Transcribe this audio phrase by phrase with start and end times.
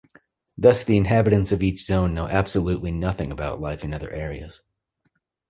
[0.57, 4.63] Thus, the inhabitants of each zone know absolutely nothing about life in other areas.